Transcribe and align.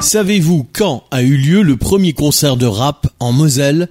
Savez-vous 0.00 0.66
quand 0.72 1.04
a 1.10 1.20
eu 1.20 1.36
lieu 1.36 1.60
le 1.60 1.76
premier 1.76 2.14
concert 2.14 2.56
de 2.56 2.64
rap 2.64 3.06
en 3.20 3.32
Moselle? 3.32 3.86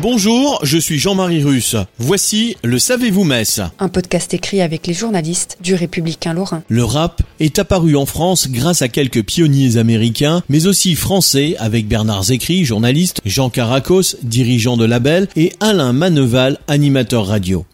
Bonjour, 0.00 0.58
je 0.62 0.78
suis 0.78 0.98
Jean-Marie 0.98 1.44
Russe. 1.44 1.76
Voici 1.98 2.56
le 2.64 2.78
Savez-vous 2.78 3.24
Metz 3.24 3.60
Un 3.78 3.88
podcast 3.90 4.32
écrit 4.32 4.62
avec 4.62 4.86
les 4.86 4.94
journalistes 4.94 5.58
du 5.60 5.74
Républicain 5.74 6.32
Lorrain. 6.32 6.62
Le 6.68 6.82
rap 6.82 7.20
est 7.40 7.58
apparu 7.58 7.94
en 7.94 8.06
France 8.06 8.48
grâce 8.50 8.80
à 8.80 8.88
quelques 8.88 9.22
pionniers 9.22 9.76
américains, 9.76 10.42
mais 10.48 10.66
aussi 10.66 10.94
français 10.94 11.56
avec 11.58 11.88
Bernard 11.88 12.24
Zécry, 12.24 12.64
journaliste, 12.64 13.20
Jean 13.26 13.50
Caracos, 13.50 14.16
dirigeant 14.22 14.78
de 14.78 14.86
label, 14.86 15.28
et 15.36 15.52
Alain 15.60 15.92
Maneval, 15.92 16.58
animateur 16.68 17.26
radio. 17.26 17.66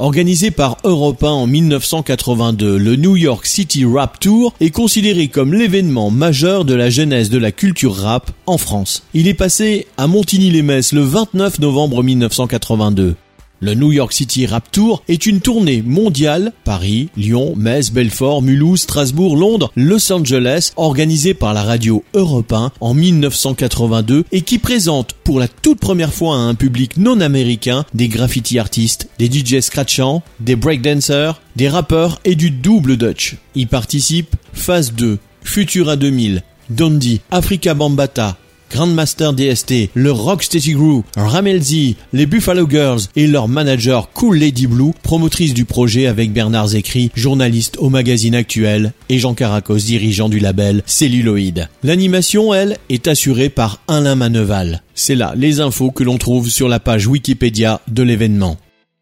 Organisé 0.00 0.52
par 0.52 0.76
Europe 0.84 1.24
1 1.24 1.26
en 1.26 1.46
1982, 1.48 2.78
le 2.78 2.94
New 2.94 3.16
York 3.16 3.44
City 3.46 3.84
Rap 3.84 4.20
Tour 4.20 4.54
est 4.60 4.70
considéré 4.70 5.26
comme 5.26 5.52
l'événement 5.52 6.12
majeur 6.12 6.64
de 6.64 6.74
la 6.74 6.88
genèse 6.88 7.30
de 7.30 7.38
la 7.38 7.50
culture 7.50 7.96
rap 7.96 8.30
en 8.46 8.58
France. 8.58 9.02
Il 9.12 9.26
est 9.26 9.34
passé 9.34 9.88
à 9.96 10.06
Montigny-les-Metz 10.06 10.92
le 10.92 11.00
29 11.00 11.58
novembre 11.58 12.04
1982. 12.04 13.16
Le 13.60 13.74
New 13.74 13.90
York 13.90 14.12
City 14.12 14.46
Rap 14.46 14.70
Tour 14.70 15.02
est 15.08 15.26
une 15.26 15.40
tournée 15.40 15.82
mondiale, 15.82 16.52
Paris, 16.62 17.08
Lyon, 17.16 17.54
Metz, 17.56 17.90
Belfort, 17.90 18.40
Mulhouse, 18.40 18.82
Strasbourg, 18.82 19.36
Londres, 19.36 19.72
Los 19.74 20.12
Angeles, 20.12 20.72
organisée 20.76 21.34
par 21.34 21.54
la 21.54 21.64
radio 21.64 22.04
Europe 22.14 22.52
1 22.52 22.70
en 22.80 22.94
1982 22.94 24.24
et 24.30 24.42
qui 24.42 24.58
présente 24.58 25.14
pour 25.24 25.40
la 25.40 25.48
toute 25.48 25.80
première 25.80 26.14
fois 26.14 26.36
à 26.36 26.40
un 26.40 26.54
public 26.54 26.98
non 26.98 27.20
américain 27.20 27.84
des 27.94 28.06
graffiti 28.06 28.60
artistes, 28.60 29.08
des 29.18 29.26
DJ 29.26 29.60
scratchants, 29.60 30.22
des 30.38 30.54
breakdancers, 30.54 31.40
des 31.56 31.68
rappeurs 31.68 32.20
et 32.24 32.36
du 32.36 32.52
double 32.52 32.96
Dutch. 32.96 33.38
Y 33.56 33.66
participent 33.66 34.36
Phase 34.52 34.92
2, 34.92 35.18
Futura 35.42 35.96
2000, 35.96 36.44
Dondi, 36.70 37.22
Africa 37.32 37.74
Bambata, 37.74 38.36
Grandmaster 38.70 39.32
DST, 39.32 39.90
le 39.94 40.12
Rocksteady 40.12 40.72
Group, 40.72 41.06
Ramelzi, 41.16 41.96
les 42.12 42.26
Buffalo 42.26 42.68
Girls 42.68 43.00
et 43.16 43.26
leur 43.26 43.48
manager 43.48 44.10
Cool 44.12 44.38
Lady 44.38 44.66
Blue, 44.66 44.92
promotrice 45.02 45.54
du 45.54 45.64
projet 45.64 46.06
avec 46.06 46.32
Bernard 46.32 46.68
Zécry, 46.68 47.10
journaliste 47.14 47.76
au 47.78 47.88
magazine 47.88 48.34
actuel, 48.34 48.92
et 49.08 49.18
Jean 49.18 49.34
Caracos, 49.34 49.78
dirigeant 49.78 50.28
du 50.28 50.38
label 50.38 50.82
Celluloid. 50.86 51.68
L'animation, 51.82 52.54
elle, 52.54 52.78
est 52.88 53.08
assurée 53.08 53.48
par 53.48 53.80
Alain 53.88 54.14
Maneval. 54.14 54.82
C'est 54.94 55.14
là 55.14 55.32
les 55.36 55.60
infos 55.60 55.90
que 55.90 56.04
l'on 56.04 56.18
trouve 56.18 56.50
sur 56.50 56.68
la 56.68 56.80
page 56.80 57.06
Wikipédia 57.06 57.80
de 57.88 58.02
l'événement. 58.02 58.58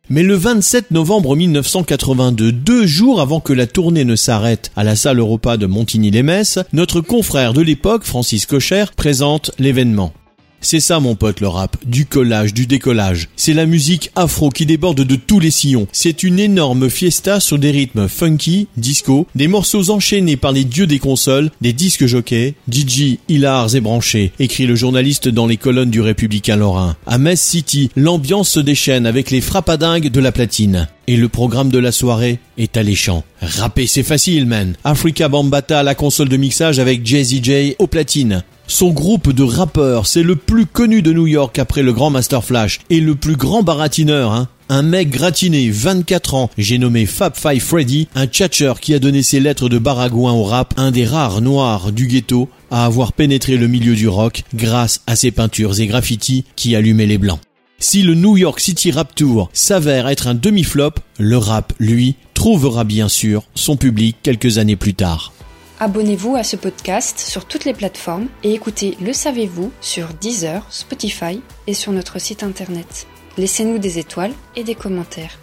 Mais 0.08 0.22
le 0.22 0.34
27 0.34 0.92
novembre 0.92 1.34
1982, 1.34 2.52
deux 2.52 2.86
jours 2.86 3.20
avant 3.20 3.40
que 3.40 3.52
la 3.52 3.66
tournée 3.66 4.04
ne 4.04 4.14
s'arrête 4.14 4.70
à 4.76 4.84
la 4.84 4.94
salle 4.94 5.18
Europa 5.18 5.56
de 5.56 5.66
Montigny-les-Metz, 5.66 6.60
notre 6.72 7.00
confrère 7.00 7.52
de 7.52 7.60
l'époque, 7.60 8.04
Francis 8.04 8.46
Cocher, 8.46 8.84
présente 8.94 9.50
l'événement. 9.58 10.12
C'est 10.60 10.80
ça 10.80 11.00
mon 11.00 11.14
pote 11.14 11.40
le 11.40 11.48
rap, 11.48 11.76
du 11.84 12.06
collage, 12.06 12.54
du 12.54 12.66
décollage. 12.66 13.28
C'est 13.36 13.52
la 13.52 13.66
musique 13.66 14.10
afro 14.16 14.50
qui 14.50 14.66
déborde 14.66 15.02
de 15.02 15.16
tous 15.16 15.38
les 15.38 15.50
sillons. 15.50 15.86
C'est 15.92 16.22
une 16.22 16.38
énorme 16.38 16.90
fiesta 16.90 17.40
sur 17.40 17.58
des 17.58 17.70
rythmes 17.70 18.08
funky, 18.08 18.68
disco, 18.76 19.26
des 19.34 19.48
morceaux 19.48 19.90
enchaînés 19.90 20.36
par 20.36 20.52
les 20.52 20.64
dieux 20.64 20.86
des 20.86 20.98
consoles, 20.98 21.50
des 21.60 21.72
disques 21.72 22.06
jockeys, 22.06 22.54
DJ 22.70 23.18
hilars 23.28 23.74
et 23.74 23.80
branchés, 23.80 24.32
écrit 24.38 24.66
le 24.66 24.74
journaliste 24.74 25.28
dans 25.28 25.46
les 25.46 25.56
colonnes 25.56 25.90
du 25.90 26.00
Républicain 26.00 26.56
Lorrain. 26.56 26.96
À 27.06 27.18
Metz 27.18 27.40
City, 27.40 27.90
l'ambiance 27.96 28.50
se 28.50 28.60
déchaîne 28.60 29.06
avec 29.06 29.30
les 29.30 29.40
frappadingues 29.40 30.10
de 30.10 30.20
la 30.20 30.32
platine. 30.32 30.88
Et 31.08 31.16
le 31.16 31.28
programme 31.28 31.70
de 31.70 31.78
la 31.78 31.92
soirée 31.92 32.40
est 32.58 32.76
alléchant. 32.76 33.24
Rapper 33.40 33.86
c'est 33.86 34.02
facile 34.02 34.46
man. 34.46 34.74
Africa 34.84 35.28
Bambata 35.28 35.80
à 35.80 35.82
la 35.82 35.94
console 35.94 36.28
de 36.28 36.36
mixage 36.36 36.78
avec 36.78 37.06
Jay-Z 37.06 37.76
au 37.78 37.86
platine. 37.86 38.42
Son 38.68 38.90
groupe 38.90 39.30
de 39.32 39.44
rappeurs, 39.44 40.06
c'est 40.06 40.24
le 40.24 40.34
plus 40.34 40.66
connu 40.66 41.00
de 41.00 41.12
New 41.12 41.28
York 41.28 41.56
après 41.60 41.82
le 41.82 41.92
grand 41.92 42.10
Master 42.10 42.42
Flash 42.42 42.80
et 42.90 42.98
le 43.00 43.14
plus 43.14 43.36
grand 43.36 43.62
baratineur, 43.62 44.32
hein. 44.32 44.48
Un 44.68 44.82
mec 44.82 45.10
gratiné, 45.10 45.70
24 45.70 46.34
ans, 46.34 46.50
j'ai 46.58 46.78
nommé 46.78 47.06
Fab 47.06 47.36
Five 47.36 47.62
Freddy, 47.62 48.08
un 48.16 48.26
tchatcher 48.26 48.72
qui 48.80 48.94
a 48.94 48.98
donné 48.98 49.22
ses 49.22 49.38
lettres 49.38 49.68
de 49.68 49.78
baragouin 49.78 50.32
au 50.32 50.42
rap, 50.42 50.74
un 50.76 50.90
des 50.90 51.04
rares 51.04 51.40
noirs 51.40 51.92
du 51.92 52.08
ghetto 52.08 52.48
à 52.72 52.84
avoir 52.84 53.12
pénétré 53.12 53.56
le 53.56 53.68
milieu 53.68 53.94
du 53.94 54.08
rock 54.08 54.42
grâce 54.54 55.02
à 55.06 55.14
ses 55.14 55.30
peintures 55.30 55.78
et 55.78 55.86
graffitis 55.86 56.44
qui 56.56 56.74
allumaient 56.74 57.06
les 57.06 57.18
blancs. 57.18 57.38
Si 57.78 58.02
le 58.02 58.14
New 58.14 58.38
York 58.38 58.58
City 58.58 58.90
Rap 58.90 59.14
Tour 59.14 59.50
s'avère 59.52 60.08
être 60.08 60.28
un 60.28 60.34
demi-flop, 60.34 60.92
le 61.18 61.36
rap, 61.36 61.74
lui, 61.78 62.16
trouvera 62.32 62.84
bien 62.84 63.08
sûr 63.08 63.44
son 63.54 63.76
public 63.76 64.16
quelques 64.22 64.56
années 64.56 64.76
plus 64.76 64.94
tard. 64.94 65.32
Abonnez-vous 65.78 66.36
à 66.36 66.42
ce 66.42 66.56
podcast 66.56 67.18
sur 67.18 67.44
toutes 67.44 67.66
les 67.66 67.74
plateformes 67.74 68.28
et 68.42 68.54
écoutez 68.54 68.96
Le 69.02 69.12
Savez-vous 69.12 69.72
sur 69.82 70.08
Deezer, 70.14 70.66
Spotify 70.70 71.40
et 71.66 71.74
sur 71.74 71.92
notre 71.92 72.18
site 72.18 72.42
internet. 72.42 73.06
Laissez-nous 73.36 73.78
des 73.78 73.98
étoiles 73.98 74.32
et 74.56 74.64
des 74.64 74.74
commentaires. 74.74 75.38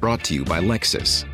Brought 0.00 0.24
to 0.24 0.34
you 0.34 0.44
by 0.44 0.60
Lexus. 0.60 1.24